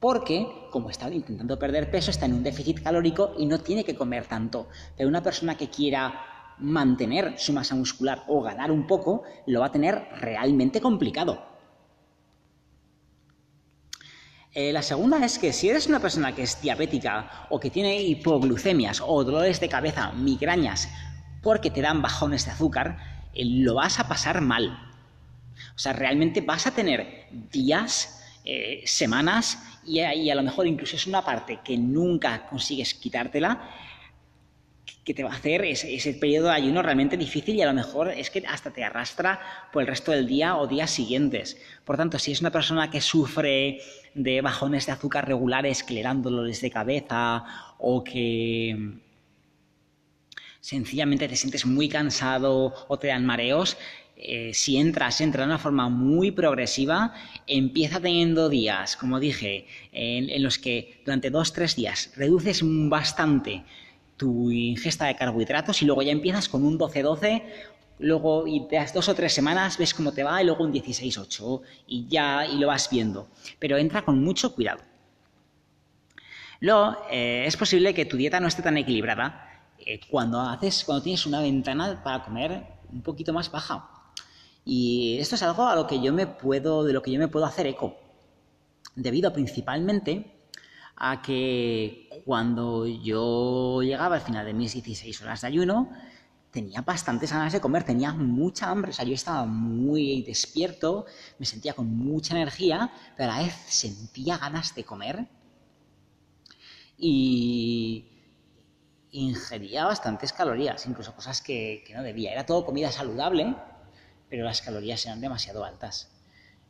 Porque, 0.00 0.46
como 0.70 0.90
está 0.90 1.08
intentando 1.10 1.58
perder 1.58 1.90
peso, 1.90 2.10
está 2.10 2.26
en 2.26 2.34
un 2.34 2.42
déficit 2.42 2.82
calórico 2.82 3.32
y 3.38 3.46
no 3.46 3.60
tiene 3.60 3.82
que 3.82 3.96
comer 3.96 4.26
tanto. 4.26 4.68
Pero 4.96 5.08
una 5.08 5.22
persona 5.22 5.56
que 5.56 5.70
quiera 5.70 6.37
mantener 6.60 7.38
su 7.38 7.52
masa 7.52 7.74
muscular 7.74 8.24
o 8.26 8.42
ganar 8.42 8.70
un 8.70 8.86
poco, 8.86 9.22
lo 9.46 9.60
va 9.60 9.66
a 9.66 9.72
tener 9.72 10.08
realmente 10.20 10.80
complicado. 10.80 11.46
Eh, 14.54 14.72
la 14.72 14.82
segunda 14.82 15.24
es 15.24 15.38
que 15.38 15.52
si 15.52 15.68
eres 15.68 15.86
una 15.86 16.00
persona 16.00 16.34
que 16.34 16.42
es 16.42 16.60
diabética 16.60 17.46
o 17.50 17.60
que 17.60 17.70
tiene 17.70 18.02
hipoglucemias 18.02 19.00
o 19.04 19.22
dolores 19.22 19.60
de 19.60 19.68
cabeza, 19.68 20.12
migrañas, 20.12 20.88
porque 21.42 21.70
te 21.70 21.82
dan 21.82 22.02
bajones 22.02 22.46
de 22.46 22.52
azúcar, 22.52 22.98
eh, 23.34 23.44
lo 23.44 23.74
vas 23.74 24.00
a 24.00 24.08
pasar 24.08 24.40
mal. 24.40 24.76
O 25.76 25.78
sea, 25.78 25.92
realmente 25.92 26.40
vas 26.40 26.66
a 26.66 26.74
tener 26.74 27.28
días, 27.52 28.18
eh, 28.50 28.82
semanas 28.86 29.58
y 29.84 30.00
a, 30.00 30.34
lo 30.34 30.42
mejor 30.42 30.66
incluso 30.66 30.96
es 30.96 31.06
una 31.06 31.22
parte 31.22 31.60
que 31.62 31.76
nunca 31.76 32.46
consigues 32.46 32.94
quitártela 32.94 33.60
que 35.04 35.14
te 35.14 35.24
va 35.24 35.30
a 35.30 35.36
hacer 35.36 35.64
ese, 35.64 35.94
ese, 35.94 36.14
periodo 36.14 36.48
de 36.48 36.54
ayuno 36.54 36.82
realmente 36.82 37.16
difícil 37.16 37.56
y 37.56 37.62
a 37.62 37.66
lo 37.66 37.74
mejor 37.74 38.10
es 38.10 38.30
que 38.30 38.44
hasta 38.46 38.70
te 38.70 38.84
arrastra 38.84 39.40
por 39.72 39.82
el 39.82 39.88
resto 39.88 40.12
del 40.12 40.26
día 40.26 40.56
o 40.56 40.66
días 40.66 40.90
siguientes. 40.90 41.56
Por 41.84 41.96
tanto, 41.96 42.18
si 42.18 42.32
es 42.32 42.40
una 42.40 42.50
persona 42.50 42.90
que 42.90 43.00
sufre 43.00 43.80
de 44.14 44.40
bajones 44.40 44.86
de 44.86 44.92
azúcar 44.92 45.26
regulares 45.26 45.82
que 45.82 45.94
le 45.94 46.02
dan 46.02 46.22
dolores 46.22 46.60
de 46.60 46.70
cabeza 46.70 47.44
o 47.78 48.04
que 48.04 48.98
sencillamente 50.60 51.28
te 51.28 51.36
sientes 51.36 51.64
muy 51.64 51.88
cansado 51.88 52.74
o 52.88 52.98
te 52.98 53.08
dan 53.08 53.24
mareos, 53.24 53.76
eh, 54.20 54.50
si 54.52 54.76
entras, 54.78 55.20
entra 55.20 55.42
de 55.42 55.46
una 55.46 55.58
forma 55.58 55.88
muy 55.88 56.32
progresiva, 56.32 57.14
empieza 57.46 58.00
teniendo 58.00 58.48
días, 58.48 58.96
como 58.96 59.20
dije, 59.20 59.66
en, 59.92 60.42
los 60.42 60.58
que 60.58 61.00
durante 61.04 61.30
dos, 61.30 61.52
tres 61.52 61.76
días 61.76 62.10
reduces 62.16 62.60
bastante 62.64 63.62
tu 64.18 64.50
ingesta 64.50 65.06
de 65.06 65.16
carbohidratos 65.16 65.80
y 65.80 65.86
luego 65.86 66.02
ya 66.02 66.12
empiezas 66.12 66.48
con 66.48 66.64
un 66.64 66.78
12-12, 66.78 67.42
luego 68.00 68.46
y 68.46 68.66
das 68.70 68.92
dos 68.92 69.08
o 69.08 69.14
tres 69.14 69.32
semanas, 69.32 69.78
ves 69.78 69.94
cómo 69.94 70.12
te 70.12 70.24
va 70.24 70.42
y 70.42 70.44
luego 70.44 70.64
un 70.64 70.72
16-8 70.72 71.62
y 71.86 72.06
ya 72.08 72.44
y 72.44 72.58
lo 72.58 72.66
vas 72.66 72.90
viendo. 72.90 73.28
Pero 73.58 73.78
entra 73.78 74.04
con 74.04 74.22
mucho 74.22 74.54
cuidado. 74.54 74.80
Luego, 76.60 76.96
eh, 77.10 77.44
es 77.46 77.56
posible 77.56 77.94
que 77.94 78.04
tu 78.04 78.16
dieta 78.16 78.40
no 78.40 78.48
esté 78.48 78.62
tan 78.62 78.76
equilibrada 78.76 79.62
eh, 79.78 80.00
cuando, 80.10 80.40
haces, 80.40 80.84
cuando 80.84 81.04
tienes 81.04 81.24
una 81.24 81.40
ventana 81.40 82.02
para 82.02 82.24
comer 82.24 82.64
un 82.92 83.02
poquito 83.02 83.32
más 83.32 83.50
baja. 83.50 83.88
Y 84.64 85.16
esto 85.20 85.36
es 85.36 85.42
algo 85.42 85.66
a 85.66 85.76
lo 85.76 85.86
que 85.86 86.02
yo 86.02 86.12
me 86.12 86.26
puedo, 86.26 86.84
de 86.84 86.92
lo 86.92 87.00
que 87.00 87.12
yo 87.12 87.18
me 87.18 87.28
puedo 87.28 87.46
hacer 87.46 87.66
eco, 87.66 87.96
debido 88.96 89.32
principalmente 89.32 90.37
a 90.98 91.22
que 91.22 92.22
cuando 92.24 92.86
yo 92.86 93.80
llegaba 93.82 94.16
al 94.16 94.20
final 94.20 94.44
de 94.44 94.52
mis 94.52 94.74
16 94.74 95.22
horas 95.22 95.40
de 95.42 95.46
ayuno, 95.46 95.90
tenía 96.50 96.82
bastantes 96.82 97.32
ganas 97.32 97.52
de 97.52 97.60
comer, 97.60 97.84
tenía 97.84 98.12
mucha 98.12 98.70
hambre, 98.70 98.90
o 98.90 98.94
sea, 98.94 99.04
yo 99.04 99.14
estaba 99.14 99.44
muy 99.44 100.22
despierto, 100.22 101.06
me 101.38 101.46
sentía 101.46 101.74
con 101.74 101.86
mucha 101.94 102.34
energía, 102.34 102.90
pero 103.16 103.30
a 103.30 103.36
la 103.36 103.42
vez 103.44 103.54
sentía 103.66 104.38
ganas 104.38 104.74
de 104.74 104.84
comer 104.84 105.28
y 106.96 108.18
ingería 109.12 109.84
bastantes 109.84 110.32
calorías, 110.32 110.84
incluso 110.86 111.14
cosas 111.14 111.40
que, 111.40 111.84
no 111.94 112.02
debía. 112.02 112.32
Era 112.32 112.44
todo 112.44 112.64
comida 112.64 112.90
saludable, 112.90 113.54
pero 114.28 114.44
las 114.44 114.60
calorías 114.60 115.04
eran 115.06 115.20
demasiado 115.20 115.64
altas. 115.64 116.10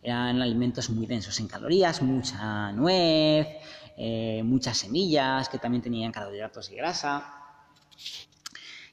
Eran 0.02 0.40
alimentos 0.42 0.90
muy 0.90 1.06
densos 1.06 1.40
en 1.40 1.49
calorías, 1.49 2.02
mucha 2.02 2.73
nuez, 2.73 3.49
eh, 4.00 4.43
muchas 4.45 4.78
semillas 4.78 5.49
que 5.49 5.59
también 5.59 5.83
tenían 5.83 6.12
carbohidratos 6.12 6.71
y 6.71 6.76
grasa. 6.76 7.35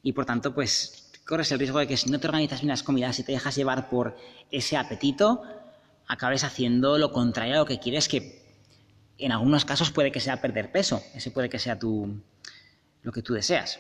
Y 0.02 0.14
por 0.14 0.26
tanto, 0.26 0.56
pues 0.56 1.12
corres 1.28 1.52
el 1.52 1.60
riesgo 1.60 1.78
de 1.78 1.86
que 1.86 1.96
si 1.96 2.10
no 2.10 2.20
te 2.20 2.26
organizas 2.26 2.62
bien 2.62 2.70
las 2.70 2.82
comidas 2.82 3.20
y 3.20 3.24
te 3.24 3.32
dejas 3.32 3.56
llevar 3.56 3.88
por 3.88 4.18
ese 4.50 4.78
apetito, 4.78 5.44
acabes 6.08 6.44
haciendo 6.44 6.98
lo 6.98 7.12
contrario 7.12 7.54
a 7.54 7.58
lo 7.58 7.66
que 7.68 7.80
quieres, 7.80 8.08
que 8.08 8.44
en 9.20 9.32
algunos 9.32 9.64
casos 9.64 9.92
puede 9.92 10.12
que 10.12 10.20
sea 10.20 10.42
perder 10.42 10.72
peso. 10.72 11.04
Ese 11.14 11.30
puede 11.30 11.50
que 11.50 11.60
sea 11.60 11.78
tu, 11.78 12.20
lo 13.04 13.12
que 13.12 13.22
tú 13.22 13.36
deseas. 13.36 13.80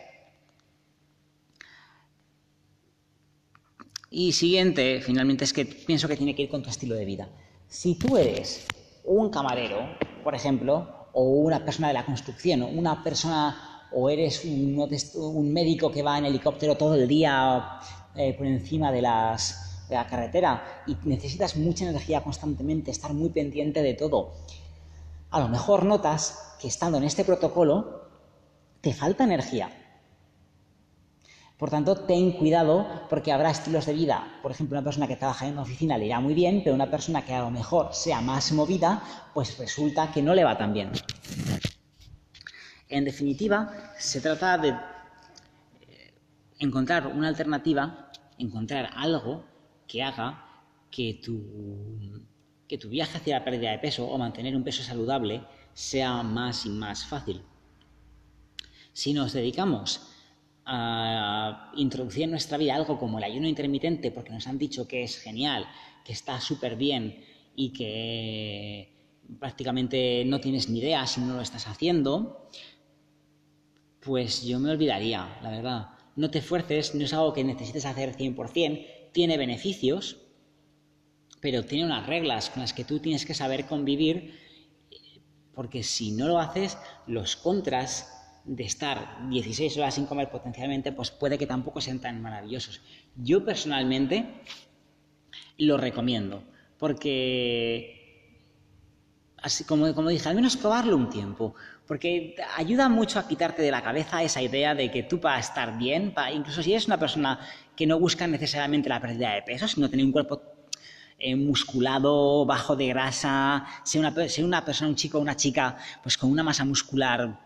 Y 4.11 4.31
siguiente, 4.33 5.01
finalmente, 5.01 5.43
es 5.43 5.53
que 5.53 5.65
pienso 5.65 6.07
que 6.07 6.17
tiene 6.17 6.35
que 6.35 6.43
ir 6.43 6.49
con 6.49 6.61
tu 6.61 6.69
estilo 6.69 6.93
de 6.93 7.05
vida. 7.05 7.29
Si 7.67 7.95
tú 7.95 8.15
eres 8.15 8.67
un 9.03 9.31
camarero, 9.31 9.89
por 10.23 10.35
ejemplo, 10.35 11.04
o 11.17 11.23
una 11.23 11.63
persona 11.63 11.87
de 11.87 11.93
la 11.93 12.05
construcción, 12.05 12.61
una 12.61 13.01
persona, 13.01 13.87
o 13.93 14.09
eres 14.09 14.43
un, 14.43 15.53
médico 15.53 15.89
que 15.89 16.03
va 16.03 16.17
en 16.17 16.25
helicóptero 16.25 16.75
todo 16.75 16.95
el 16.95 17.07
día 17.07 17.79
eh, 18.15 18.33
por 18.33 18.45
encima 18.45 18.91
de, 18.91 19.01
las, 19.01 19.87
de 19.87 19.95
la 19.95 20.05
carretera 20.07 20.83
y 20.85 20.97
necesitas 21.07 21.55
mucha 21.55 21.85
energía 21.85 22.21
constantemente, 22.21 22.91
estar 22.91 23.13
muy 23.13 23.29
pendiente 23.29 23.81
de 23.81 23.93
todo, 23.93 24.33
a 25.31 25.39
lo 25.39 25.47
mejor 25.47 25.85
notas 25.85 26.55
que 26.59 26.67
estando 26.67 26.97
en 26.97 27.05
este 27.05 27.23
protocolo 27.23 28.09
te 28.81 28.93
falta 28.93 29.23
energía. 29.23 29.84
Por 31.57 31.69
tanto, 31.69 31.95
ten 31.95 32.33
cuidado 32.33 32.85
porque 33.09 33.31
habrá 33.31 33.49
estilos 33.49 33.85
de 33.85 33.93
vida. 33.93 34.39
Por 34.41 34.51
ejemplo, 34.51 34.77
una 34.77 34.83
persona 34.83 35.07
que 35.07 35.15
trabaja 35.15 35.47
en 35.47 35.53
una 35.53 35.61
oficina 35.61 35.97
le 35.97 36.07
irá 36.07 36.19
muy 36.19 36.33
bien, 36.33 36.61
pero 36.63 36.75
una 36.75 36.91
persona 36.91 37.23
que 37.23 37.33
a 37.33 37.39
lo 37.39 37.49
mejor 37.49 37.93
sea 37.93 38.19
más 38.19 38.51
movida, 38.51 39.01
pues 39.33 39.57
resulta 39.57 40.11
que 40.11 40.21
no 40.21 40.35
le 40.35 40.43
va 40.43 40.57
tan 40.57 40.73
bien. 40.73 40.91
En 42.89 43.05
definitiva, 43.05 43.93
se 43.97 44.19
trata 44.19 44.57
de 44.57 44.69
eh, 44.69 46.13
encontrar 46.59 47.07
una 47.07 47.29
alternativa, 47.29 48.11
encontrar 48.37 48.89
algo 48.93 49.45
que 49.87 50.03
haga 50.03 50.43
que 50.91 51.21
tu, 51.23 52.21
que 52.67 52.77
tu 52.77 52.89
viaje 52.89 53.17
hacia 53.17 53.39
la 53.39 53.45
pérdida 53.45 53.71
de 53.71 53.79
peso 53.79 54.05
o 54.05 54.17
mantener 54.17 54.55
un 54.57 54.63
peso 54.63 54.83
saludable 54.83 55.41
sea 55.73 56.21
más 56.21 56.65
y 56.65 56.69
más 56.69 57.05
fácil. 57.05 57.43
Si 58.91 59.13
nos 59.13 59.33
dedicamos 59.33 60.14
a 60.65 61.71
introducir 61.75 62.23
en 62.23 62.31
nuestra 62.31 62.57
vida 62.57 62.75
algo 62.75 62.97
como 62.97 63.19
el 63.19 63.23
ayuno 63.23 63.47
intermitente, 63.47 64.11
porque 64.11 64.31
nos 64.31 64.47
han 64.47 64.57
dicho 64.57 64.87
que 64.87 65.03
es 65.03 65.19
genial, 65.19 65.67
que 66.03 66.13
está 66.13 66.41
súper 66.41 66.75
bien 66.75 67.23
y 67.55 67.71
que 67.71 68.91
prácticamente 69.39 70.23
no 70.25 70.39
tienes 70.39 70.69
ni 70.69 70.79
idea 70.79 71.05
si 71.07 71.21
no 71.21 71.35
lo 71.35 71.41
estás 71.41 71.67
haciendo, 71.67 72.49
pues 73.99 74.43
yo 74.43 74.59
me 74.59 74.71
olvidaría, 74.71 75.37
la 75.41 75.49
verdad. 75.49 75.89
No 76.15 76.31
te 76.31 76.39
esfuerces, 76.39 76.95
no 76.95 77.03
es 77.03 77.13
algo 77.13 77.33
que 77.33 77.43
necesites 77.43 77.85
hacer 77.85 78.15
100%, 78.15 79.11
tiene 79.11 79.37
beneficios, 79.37 80.17
pero 81.41 81.63
tiene 81.63 81.85
unas 81.85 82.07
reglas 82.07 82.49
con 82.49 82.61
las 82.61 82.73
que 82.73 82.85
tú 82.85 82.99
tienes 82.99 83.25
que 83.25 83.33
saber 83.33 83.65
convivir, 83.65 84.39
porque 85.53 85.83
si 85.83 86.11
no 86.11 86.27
lo 86.27 86.39
haces, 86.39 86.77
los 87.07 87.35
contras 87.35 88.14
de 88.45 88.63
estar 88.63 89.27
16 89.29 89.77
horas 89.77 89.95
sin 89.95 90.05
comer 90.05 90.29
potencialmente, 90.29 90.91
pues 90.91 91.11
puede 91.11 91.37
que 91.37 91.47
tampoco 91.47 91.81
sean 91.81 91.99
tan 91.99 92.21
maravillosos. 92.21 92.81
Yo 93.15 93.43
personalmente 93.43 94.25
lo 95.57 95.77
recomiendo, 95.77 96.43
porque, 96.77 98.39
así 99.37 99.63
como, 99.63 99.93
como 99.95 100.09
dije, 100.09 100.29
al 100.29 100.35
menos 100.35 100.57
probarlo 100.57 100.95
un 100.95 101.09
tiempo, 101.09 101.55
porque 101.87 102.35
ayuda 102.55 102.87
mucho 102.87 103.19
a 103.19 103.27
quitarte 103.27 103.61
de 103.61 103.71
la 103.71 103.81
cabeza 103.81 104.23
esa 104.23 104.41
idea 104.41 104.75
de 104.75 104.91
que 104.91 105.03
tú 105.03 105.19
para 105.19 105.39
estar 105.39 105.77
bien, 105.77 106.13
para, 106.13 106.31
incluso 106.31 106.61
si 106.61 106.71
eres 106.71 106.87
una 106.87 106.99
persona 106.99 107.39
que 107.75 107.87
no 107.87 107.99
busca 107.99 108.27
necesariamente 108.27 108.89
la 108.89 109.01
pérdida 109.01 109.33
de 109.33 109.41
peso, 109.41 109.67
sino 109.67 109.89
tener 109.89 110.05
un 110.05 110.11
cuerpo 110.11 110.41
eh, 111.17 111.35
musculado, 111.35 112.45
bajo 112.45 112.75
de 112.75 112.87
grasa, 112.87 113.65
ser 113.83 114.01
una, 114.01 114.13
una 114.39 114.65
persona, 114.65 114.89
un 114.89 114.95
chico 114.95 115.17
o 115.17 115.21
una 115.21 115.35
chica, 115.35 115.77
pues 116.03 116.17
con 116.17 116.29
una 116.29 116.43
masa 116.43 116.65
muscular 116.65 117.39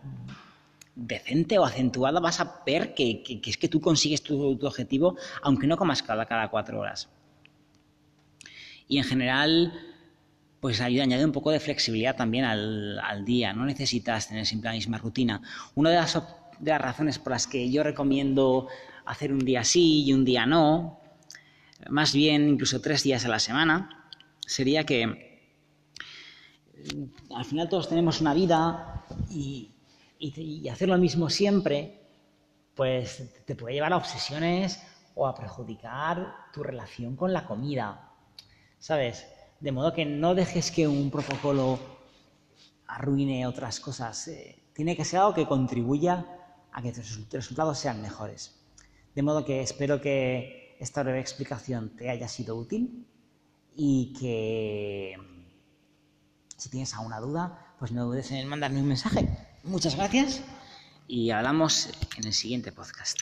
decente 1.00 1.58
o 1.58 1.64
acentuada, 1.64 2.20
vas 2.20 2.40
a 2.40 2.62
ver 2.66 2.94
que, 2.94 3.22
es 3.44 3.56
que 3.56 3.68
tú 3.68 3.80
consigues 3.80 4.22
tu, 4.22 4.58
objetivo, 4.62 5.16
aunque 5.42 5.66
no 5.66 5.76
comas 5.76 6.02
cada, 6.02 6.26
cada 6.26 6.48
cuatro 6.48 6.78
horas. 6.78 7.08
Y 8.86 8.98
en 8.98 9.04
general, 9.04 9.72
pues 10.60 10.80
ayuda, 10.80 11.04
añade 11.04 11.24
un 11.24 11.32
poco 11.32 11.50
de 11.50 11.60
flexibilidad 11.60 12.16
también 12.16 12.44
al, 12.44 13.24
día. 13.24 13.52
No 13.52 13.64
necesitas 13.64 14.28
tener 14.28 14.44
siempre 14.44 14.70
la 14.70 14.74
misma 14.74 14.98
rutina. 14.98 15.40
Una 15.74 15.90
de 15.90 15.96
las, 15.96 16.22
de 16.58 16.70
las 16.70 16.80
razones 16.80 17.18
por 17.18 17.32
las 17.32 17.46
que 17.46 17.70
yo 17.70 17.82
recomiendo 17.82 18.68
hacer 19.06 19.32
un 19.32 19.40
día 19.40 19.64
sí 19.64 20.04
y 20.04 20.12
un 20.12 20.24
día 20.24 20.44
no, 20.44 21.00
más 21.88 22.12
bien 22.12 22.48
incluso 22.48 22.80
tres 22.80 23.02
días 23.02 23.24
a 23.24 23.28
la 23.28 23.38
semana, 23.38 24.06
sería 24.46 24.84
que 24.84 25.30
al 27.34 27.44
final 27.44 27.68
todos 27.68 27.88
tenemos 27.88 28.20
una 28.20 28.34
vida 28.34 29.04
y, 29.30 29.70
y, 30.20 30.68
hacer 30.68 30.88
lo 30.88 30.98
mismo 30.98 31.30
siempre, 31.30 31.98
pues 32.74 33.32
te 33.46 33.56
puede 33.56 33.74
llevar 33.74 33.92
a 33.92 33.96
obsesiones 33.96 34.80
o 35.14 35.26
a 35.26 35.34
perjudicar 35.34 36.34
tu 36.52 36.62
relación 36.62 37.16
con 37.16 37.32
la 37.32 37.46
comida, 37.46 38.12
¿sabes? 38.78 39.26
De 39.58 39.72
modo 39.72 39.92
que 39.92 40.04
no 40.04 40.34
dejes 40.34 40.70
que 40.70 40.86
un 40.86 41.10
protocolo 41.10 41.78
arruine 42.86 43.46
otras 43.46 43.80
cosas. 43.80 44.28
Eh, 44.28 44.62
tiene 44.74 44.96
que 44.96 45.04
ser 45.04 45.20
algo 45.20 45.34
que 45.34 45.46
contribuya 45.46 46.26
a 46.72 46.82
que 46.82 46.92
tus 46.92 47.28
resultados 47.30 47.78
sean 47.78 48.00
mejores. 48.02 48.54
De 49.14 49.22
modo 49.22 49.44
que 49.44 49.62
espero 49.62 50.00
que 50.00 50.76
esta 50.80 51.02
breve 51.02 51.20
explicación 51.20 51.96
te 51.96 52.10
haya 52.10 52.28
sido 52.28 52.56
útil 52.56 53.06
y 53.74 54.14
que 54.18 55.16
si 56.56 56.68
tienes 56.70 56.94
alguna 56.94 57.20
duda, 57.20 57.74
pues 57.78 57.92
no 57.92 58.04
dudes 58.04 58.30
en 58.30 58.46
mandarme 58.48 58.80
un 58.80 58.88
mensaje. 58.88 59.28
Muchas 59.62 59.94
gracias 59.94 60.40
y 61.06 61.30
hablamos 61.30 61.90
en 62.16 62.26
el 62.26 62.32
siguiente 62.32 62.72
podcast. 62.72 63.20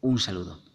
Un 0.00 0.18
saludo. 0.18 0.71